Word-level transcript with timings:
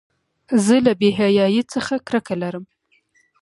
زه 0.65 0.75
له 0.85 0.91
بېحیایۍ 0.99 1.61
څخه 1.73 1.93
کرکه 2.07 2.33
لرم. 2.41 2.65